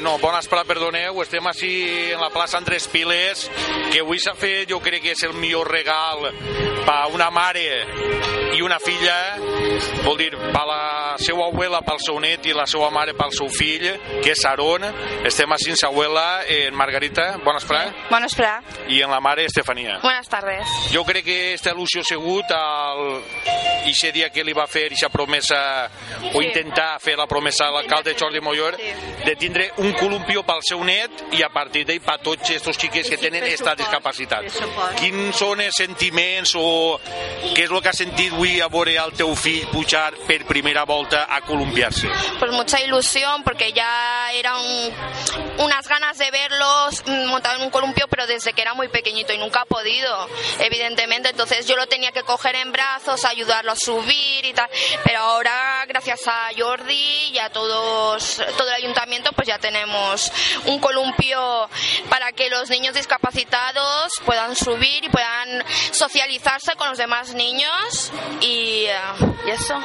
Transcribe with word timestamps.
no, 0.00 0.18
espera, 0.40 0.64
perdoneu, 0.64 1.20
estem 1.22 1.46
així 1.50 1.72
en 2.14 2.20
la 2.20 2.30
plaça 2.34 2.58
Andrés 2.58 2.86
Piles, 2.92 3.46
que 3.92 4.00
avui 4.02 4.18
s'ha 4.22 4.34
fet, 4.38 4.68
jo 4.70 4.80
crec 4.84 5.02
que 5.02 5.12
és 5.16 5.22
el 5.26 5.34
millor 5.38 5.70
regal 5.70 6.28
per 6.86 7.00
una 7.12 7.28
mare 7.30 7.66
i 8.56 8.62
una 8.64 8.78
filla, 8.80 9.16
vol 10.04 10.16
dir, 10.18 10.30
per 10.34 10.64
la 10.66 11.16
seva 11.20 11.46
abuela 11.50 11.80
pel 11.86 12.00
seu 12.02 12.16
net 12.22 12.46
i 12.48 12.54
la 12.56 12.64
seva 12.66 12.88
mare 12.90 13.12
pel 13.14 13.30
seu 13.36 13.48
fill, 13.52 13.84
que 14.24 14.32
és 14.32 14.44
Aarón. 14.48 14.86
Estem 15.28 15.52
així 15.54 15.70
en 15.74 15.78
sa 15.78 15.90
abuela, 15.92 16.42
en 16.48 16.74
Margarita, 16.74 17.36
bona 17.44 17.60
espera, 17.60 17.92
Buenos 18.10 18.34
para. 18.34 18.62
i 18.88 19.02
en 19.02 19.10
la 19.12 19.20
mare 19.20 19.44
Estefania. 19.44 19.98
Buenas 20.02 20.28
tardes. 20.28 20.66
Jo 20.92 21.04
crec 21.04 21.24
que 21.24 21.38
esta 21.54 21.74
il·lusió 21.74 22.00
ha 22.00 22.08
sigut 22.08 22.50
el... 22.56 23.22
ixe 23.88 24.10
dia 24.12 24.28
que 24.30 24.42
li 24.44 24.52
va 24.52 24.66
fer 24.68 24.88
ixa 24.92 25.08
promesa 25.08 25.88
o 26.34 26.40
Sí. 26.40 26.46
intentar 26.48 26.98
fer 27.00 27.16
la 27.16 27.26
promesa 27.26 27.68
a 27.68 27.70
l'alcalde 27.72 28.14
Jordi 28.18 28.40
Mollor 28.40 28.76
de 28.76 29.36
tindre 29.36 29.70
un 29.78 29.92
columpio 30.28 30.42
pel 30.44 30.60
seu 30.62 30.82
net 30.84 31.22
i 31.32 31.42
a 31.42 31.48
partir 31.48 31.84
d'ell 31.88 32.02
per 32.04 32.18
tots 32.20 32.50
aquests 32.50 32.76
xiquets 32.76 33.08
que 33.08 33.16
tenen 33.16 33.44
esta 33.48 33.74
discapacitat. 33.78 34.44
Quins 34.98 35.38
són 35.40 35.62
els 35.64 35.76
sentiments 35.76 36.52
o 36.58 36.98
què 37.54 37.64
és 37.64 37.70
el 37.70 37.80
que 37.80 37.88
has 37.88 38.00
sentit 38.02 38.34
avui 38.36 38.60
a 38.60 38.68
veure 38.68 38.96
el 39.00 39.14
teu 39.16 39.32
fill 39.34 39.64
pujar 39.72 40.12
per 40.28 40.42
primera 40.44 40.84
volta 40.84 41.24
a 41.32 41.40
columpiar-se? 41.40 42.10
Pues 42.38 42.52
mucha 42.52 42.80
ilusión 42.82 43.42
porque 43.42 43.72
ya 43.72 44.30
eran 44.34 44.60
unas 45.58 45.88
ganas 45.88 46.18
de 46.18 46.30
verlos 46.30 46.57
mm, 47.06 47.26
montado 47.26 47.56
en 47.56 47.62
un 47.62 47.70
columpio, 47.70 48.06
pero 48.08 48.26
desde 48.26 48.52
que 48.52 48.62
era 48.62 48.74
muy 48.74 48.88
pequeñito 48.88 49.32
y 49.32 49.38
nunca 49.38 49.62
ha 49.62 49.64
podido, 49.64 50.28
evidentemente. 50.60 51.30
Entonces 51.30 51.66
yo 51.66 51.76
lo 51.76 51.86
tenía 51.86 52.12
que 52.12 52.22
coger 52.22 52.56
en 52.56 52.72
brazos, 52.72 53.24
ayudarlo 53.24 53.72
a 53.72 53.76
subir 53.76 54.44
y 54.44 54.52
tal. 54.52 54.68
Pero 55.04 55.20
ahora, 55.20 55.84
gracias 55.86 56.26
a 56.26 56.50
Jordi 56.56 57.30
y 57.32 57.38
a 57.38 57.50
todos, 57.50 58.42
todo 58.56 58.68
el 58.68 58.74
ayuntamiento, 58.74 59.32
pues 59.32 59.48
ya 59.48 59.58
tenemos 59.58 60.32
un 60.66 60.78
columpio 60.78 61.68
para 62.08 62.32
que 62.32 62.48
los 62.50 62.70
niños 62.70 62.94
discapacitados 62.94 64.12
puedan 64.24 64.56
subir 64.56 65.04
y 65.04 65.08
puedan 65.08 65.64
socializarse 65.92 66.74
con 66.76 66.88
los 66.88 66.98
demás 66.98 67.34
niños 67.34 68.12
y, 68.40 68.84
eh, 68.86 68.96
y 69.46 69.50
eso. 69.50 69.82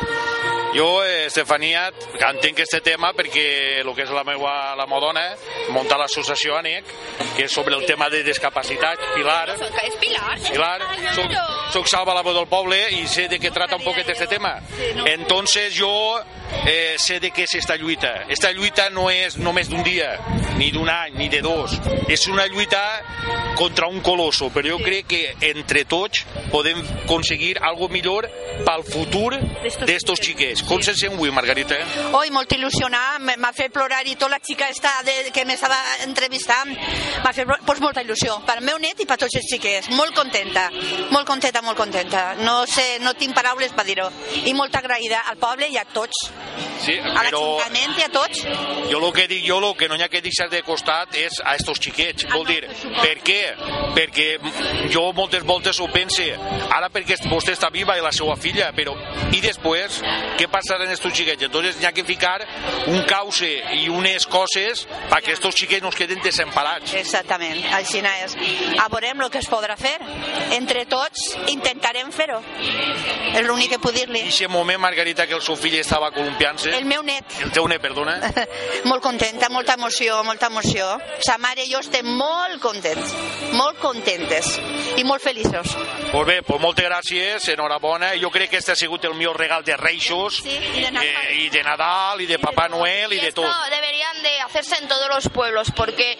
Jo, 0.74 1.04
eh, 1.06 1.28
Estefania, 1.28 1.92
entenc 2.18 2.64
este 2.64 2.80
tema 2.82 3.12
perquè 3.14 3.44
el 3.84 3.92
que 3.94 4.08
és 4.08 4.14
la 4.14 4.24
meva 4.26 4.74
la 4.74 4.88
modona, 4.90 5.22
munta 5.70 6.00
l'associació 6.02 6.56
ANEC, 6.58 6.90
que 7.36 7.46
és 7.46 7.52
sobre 7.52 7.76
el 7.76 7.86
tema 7.86 8.10
de 8.10 8.24
discapacitat, 8.24 9.00
Pilar. 9.16 9.56
Es 9.56 9.96
Pilar. 10.00 10.38
Pilar, 10.52 10.80
soc, 11.16 11.36
soc 11.74 11.90
Salva, 11.90 12.14
la 12.14 12.24
veu 12.26 12.36
del 12.36 12.48
poble, 12.52 12.80
i 12.98 13.08
sé 13.10 13.28
de 13.32 13.40
què 13.42 13.52
trata 13.54 13.80
un 13.80 13.86
poquet 13.86 14.10
este 14.14 14.28
tema. 14.28 14.56
Entonces 15.06 15.74
jo 15.78 15.94
eh, 16.66 16.96
sé 16.98 17.20
de 17.20 17.32
què 17.34 17.48
és 17.48 17.56
esta 17.60 17.78
lluita. 17.78 18.14
Esta 18.30 18.52
lluita 18.54 18.90
no 18.94 19.10
és 19.12 19.38
només 19.42 19.70
d'un 19.70 19.84
dia, 19.86 20.14
ni 20.58 20.72
d'un 20.72 20.90
any, 20.90 21.18
ni 21.18 21.30
de 21.30 21.42
dos. 21.46 21.76
És 22.12 22.28
una 22.28 22.46
lluita 22.48 22.84
contra 23.58 23.88
un 23.88 24.02
colosso, 24.02 24.50
però 24.54 24.74
jo 24.74 24.80
crec 24.84 25.08
que 25.10 25.22
entre 25.50 25.84
tots 25.90 26.24
podem 26.52 26.80
aconseguir 27.04 27.58
algo 27.62 27.90
millor 27.90 28.28
pel 28.66 28.86
futur 28.86 29.34
d'estos 29.86 30.22
xiquets. 30.22 30.64
Com 30.68 30.82
se 30.86 30.96
sent 30.98 31.18
avui, 31.18 31.32
Margarita? 31.34 31.78
Oi, 32.20 32.32
molt 32.34 32.54
il·lusionada, 32.56 33.20
m'ha 33.38 33.54
fet 33.56 33.74
plorar 33.74 34.04
i 34.08 34.16
tota 34.16 34.34
la 34.36 34.42
xica 34.44 34.70
esta 34.72 34.92
de, 35.06 35.32
que 35.34 35.46
m'estava 35.46 35.78
entrevistant 36.06 36.74
m'ha 37.24 37.34
fet 37.34 37.48
pues, 37.66 37.80
molta 37.84 38.04
il·lusió 38.04 38.40
per 38.46 38.58
al 38.58 38.64
meu 38.66 38.80
net 38.82 39.00
i 39.00 39.08
per 39.10 39.18
tots 39.18 39.36
els 39.40 39.50
xiquets. 39.52 39.90
Molt 39.98 40.16
contenta, 40.16 40.70
molt 41.12 41.28
contenta, 41.28 41.62
molt 41.62 41.78
contenta. 41.78 42.34
No 42.44 42.64
sé, 42.68 43.00
no 43.02 43.14
tinc 43.14 43.36
paraules 43.36 43.74
per 43.74 43.86
dir-ho. 43.88 44.10
I 44.46 44.54
molt 44.54 44.76
agraïda 44.76 45.24
al 45.30 45.38
poble 45.42 45.70
i 45.70 45.78
a 45.78 45.86
tots, 45.86 46.30
Sí, 46.84 46.98
a 47.00 47.22
l'Ajuntament 47.24 47.94
i 47.98 48.04
a 48.04 48.10
tots. 48.12 48.42
jo 48.90 49.00
el 49.00 49.14
que 49.14 49.28
dic 49.28 49.46
jo, 49.48 49.58
el 49.64 49.76
que 49.78 49.88
no 49.88 49.96
hi 49.96 50.02
ha 50.04 50.10
que 50.12 50.22
deixar 50.22 50.50
de 50.52 50.62
costat 50.64 51.16
és 51.16 51.40
a 51.44 51.56
estos 51.56 51.80
xiquets. 51.80 52.26
Vol 52.34 52.46
dir, 52.46 52.68
per 53.00 53.16
què? 53.24 53.40
Perquè 53.96 54.28
jo 54.92 55.06
moltes 55.16 55.46
voltes 55.48 55.80
ho 55.80 55.88
pense, 55.88 56.26
ara 56.70 56.90
perquè 56.90 57.16
vostè 57.30 57.56
està 57.56 57.70
viva 57.72 57.96
i 57.98 58.04
la 58.04 58.12
seva 58.12 58.36
filla, 58.36 58.72
però 58.76 58.96
i 59.32 59.40
després, 59.42 60.02
què 60.38 60.50
passarà 60.52 60.84
amb 60.84 60.94
estos 60.94 61.14
xiquets? 61.14 61.44
Entonces 61.48 61.80
hi 61.80 61.86
ha 61.86 61.94
que 61.94 62.04
ficar 62.04 62.42
un 62.88 63.04
cauce 63.08 63.50
i 63.80 63.88
unes 63.90 64.28
coses 64.28 64.86
perquè 65.10 65.34
estos 65.38 65.56
xiquets 65.56 65.84
no 65.84 65.90
es 65.90 65.96
queden 65.96 66.22
desemparats. 66.22 66.73
Exactament, 66.82 67.64
així 67.74 68.00
és. 68.00 68.36
A 68.80 68.88
veurem 68.90 69.22
el 69.22 69.30
que 69.30 69.40
es 69.40 69.50
podrà 69.50 69.76
fer. 69.78 69.98
Entre 70.52 70.86
tots 70.86 71.36
intentarem 71.48 72.12
fer-ho. 72.12 72.40
És 73.34 73.42
l'únic 73.46 73.70
que 73.72 73.80
puc 73.80 73.94
dir-li. 73.96 74.20
I 74.20 74.30
aquest 74.30 74.50
moment, 74.52 74.80
Margarita, 74.80 75.26
que 75.28 75.34
el 75.34 75.42
seu 75.42 75.56
fill 75.58 75.76
estava 75.80 76.12
columpiant-se, 76.12 76.70
El 76.78 76.86
meu 76.86 77.02
net, 77.04 77.26
el 77.42 77.52
teu 77.52 77.68
net, 77.68 77.82
perdona, 77.82 78.18
molt 78.90 79.02
contenta, 79.02 79.50
molta 79.50 79.74
emoció, 79.74 80.24
molta 80.24 80.48
emoció. 80.48 80.86
Sa 81.26 81.38
mare 81.38 81.64
i 81.66 81.72
jo 81.72 81.80
estem 81.80 82.06
molt 82.06 82.60
contents, 82.62 83.14
molt 83.54 83.80
contentes 83.80 84.60
i 84.98 85.04
molt 85.04 85.22
feliços. 85.24 85.74
Pues 86.12 86.26
bé, 86.28 86.42
pues 86.44 86.62
moltes 86.62 86.86
gràcies, 86.86 87.48
enhorabona. 87.54 88.14
Jo 88.22 88.30
crec 88.32 88.52
que 88.52 88.58
este 88.58 88.74
ha 88.74 88.76
sigut 88.76 89.04
el 89.06 89.16
millor 89.16 89.38
regal 89.38 89.64
de 89.64 89.78
Reixos, 89.78 90.42
Sí, 90.44 90.50
i 90.78 90.82
de 90.84 90.92
Nadal. 90.92 91.08
eh, 91.30 91.36
i 91.46 91.50
de 91.50 91.64
Nadal, 91.64 92.22
i 92.22 92.26
de 92.28 92.38
Papà 92.40 92.70
Noel, 92.70 93.14
i 93.14 93.20
de 93.20 93.32
tot. 93.32 93.50
deberían 93.70 94.22
de 94.22 94.40
hacerse 94.42 94.76
en 94.78 94.88
todos 94.88 95.10
los 95.10 95.30
pueblos 95.30 95.72
porque 95.76 96.18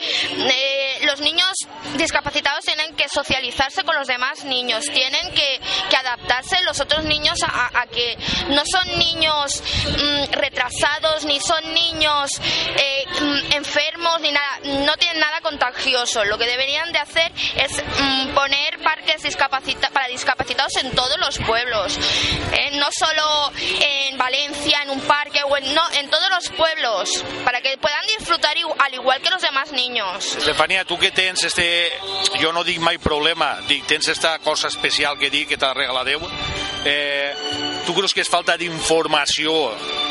eh, 0.50 1.00
los 1.06 1.20
niños 1.20 1.52
discapacitados 1.98 2.66
tienen 2.66 2.96
que 2.96 3.08
socializarse 3.10 3.84
con 3.84 3.96
los 3.96 4.08
demás 4.08 4.44
niños, 4.46 4.86
tienen 4.86 5.32
que, 5.34 5.60
adaptarse 5.96 6.62
los 6.64 6.82
otros 6.82 7.06
niños 7.06 7.42
a, 7.44 7.80
a 7.80 7.88
que 7.88 8.18
no 8.50 8.64
son 8.66 9.00
niños 9.00 9.64
mm, 9.88 10.34
retrasados 10.34 11.24
ni 11.24 11.40
son 11.40 11.74
niños 11.74 12.42
eh, 12.76 13.06
mm, 13.22 13.54
enfermos 13.54 14.20
ni 14.22 14.32
nada, 14.32 14.60
no 14.86 14.98
tienen 14.98 15.20
nada 15.20 15.42
contagioso. 15.42 16.26
Lo 16.26 16.38
que 16.38 16.46
deberían 16.46 16.92
de 16.92 17.00
hacer 17.00 17.32
es 17.56 17.84
en 20.84 20.92
todos 20.92 21.18
los 21.18 21.38
pueblos, 21.40 21.98
no 22.74 22.88
solo 22.92 23.52
en 23.80 24.18
Valencia, 24.18 24.82
en 24.84 24.90
un 24.90 25.02
parque, 25.02 25.42
o 25.44 25.58
en, 25.58 25.74
no, 25.74 25.82
en 25.94 26.10
todos 26.10 26.30
los 26.30 26.50
pueblos, 26.50 27.24
para 27.44 27.62
que 27.62 27.78
puedan 27.78 28.06
disfrutar 28.18 28.56
al 28.80 28.94
igual 28.94 29.22
que 29.22 29.30
los 29.30 29.42
demás 29.42 29.72
niños. 29.72 30.36
Estefania, 30.36 30.86
tu 30.86 30.98
que 30.98 31.12
tens 31.12 31.44
este... 31.44 31.92
Jo 32.42 32.52
no 32.52 32.64
dic 32.64 32.80
mai 32.82 32.98
problema, 32.98 33.56
dic, 33.68 33.86
tens 33.88 34.08
esta 34.10 34.40
cosa 34.40 34.68
especial 34.68 35.18
que 35.18 35.30
dic 35.30 35.48
que 35.54 35.58
t'ha 35.58 35.74
regalat 35.74 36.06
Déu. 36.06 36.20
Eh, 36.86 37.34
tu 37.86 37.94
creus 37.96 38.14
que 38.14 38.22
és 38.24 38.30
falta 38.30 38.56
d'informació 38.60 39.54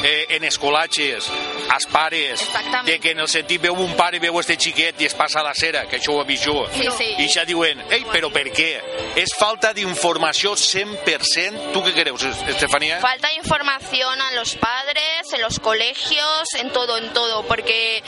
eh, 0.02 0.26
en 0.36 0.44
escolatges, 0.44 1.28
als 1.72 1.86
pares, 1.90 2.42
Exactament. 2.42 2.86
de 2.88 2.98
que 3.00 3.12
en 3.12 3.22
el 3.24 3.28
sentit 3.30 3.62
veu 3.62 3.78
un 3.80 3.94
pare, 3.96 4.20
veu 4.22 4.38
este 4.40 4.56
xiquet 4.60 5.00
i 5.00 5.08
es 5.08 5.14
passa 5.16 5.40
a 5.40 5.46
la 5.46 5.54
cera, 5.54 5.86
que 5.88 5.98
això 6.00 6.16
ho 6.16 6.22
he 6.22 6.26
vist 6.28 6.44
jo. 6.46 6.66
Sí, 6.74 6.88
sí. 6.98 7.08
I 7.22 7.28
ja 7.32 7.44
diuen, 7.48 7.80
ei, 7.90 8.04
però 8.12 8.30
per 8.32 8.48
què? 8.52 8.70
És 9.16 9.34
falta 9.38 9.72
d'informació 9.76 10.54
100%? 10.58 11.72
Tu 11.72 11.84
què 11.86 11.94
creus, 11.96 12.24
Estefania? 12.52 13.00
Falta 13.00 13.32
información 13.34 14.20
a 14.20 14.32
los 14.32 14.54
padres, 14.56 15.32
en 15.32 15.40
los 15.42 15.58
colegios, 15.60 16.54
en 16.58 16.70
todo, 16.72 16.98
en 16.98 17.12
todo, 17.12 17.46
porque 17.46 18.02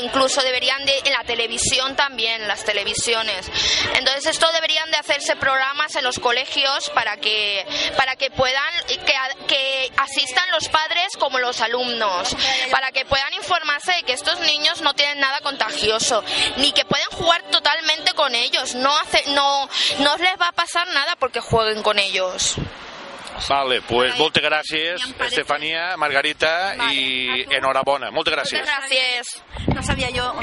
incluso 0.00 0.42
deberían 0.42 0.84
de, 0.84 0.98
en 1.04 1.12
la 1.12 1.24
televisión 1.24 1.96
también, 1.96 2.46
las 2.48 2.64
televisiones. 2.64 3.50
Entonces 3.94 4.26
esto 4.26 4.50
deberían 4.52 4.90
de 4.90 4.96
hacerse 4.96 5.36
programas 5.36 5.94
en 5.96 6.04
los 6.04 6.18
colegios 6.18 6.90
para 6.90 7.16
que 7.18 7.64
para 7.96 8.16
que 8.16 8.30
puedan 8.30 8.72
que, 9.04 9.14
a- 9.14 9.46
que 9.46 9.92
asistan 9.96 10.50
los 10.52 10.68
padres 10.68 11.16
como 11.18 11.38
los 11.38 11.60
alumnos, 11.60 12.36
para 12.70 12.90
que 12.92 13.04
puedan 13.04 13.32
informarse 13.34 13.92
de 13.92 14.02
que 14.04 14.12
estos 14.12 14.38
niños 14.40 14.80
no 14.82 14.94
tienen 14.94 15.20
nada 15.20 15.40
contagioso, 15.40 16.22
ni 16.56 16.72
que 16.72 16.84
pueden 16.84 17.08
jugar 17.10 17.42
totalmente 17.50 18.12
con 18.14 18.34
ellos, 18.34 18.74
no 18.74 18.96
hace 18.98 19.22
no 19.32 19.68
no 20.00 20.16
les 20.16 20.40
va 20.40 20.48
a 20.48 20.52
pasar 20.52 20.86
nada 20.88 21.16
porque 21.16 21.40
jueguen 21.40 21.82
con 21.82 21.98
ellos. 21.98 22.56
Vale, 23.50 23.82
pues 23.82 24.16
moltes 24.16 24.42
gràcies, 24.42 24.96
Estefania, 25.20 25.94
Margarita, 25.98 26.74
i 26.90 27.44
enhorabona. 27.52 28.10
Moltes 28.10 28.32
gràcies. 28.32 28.60
Muchas 28.62 28.78
gracias. 28.78 29.42
No 29.74 29.82
sabia 29.82 30.08
jo 30.08 30.32